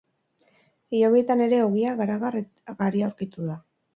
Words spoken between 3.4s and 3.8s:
da.